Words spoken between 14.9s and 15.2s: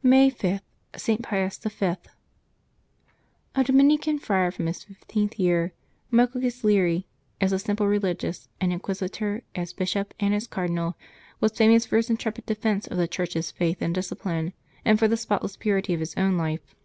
for the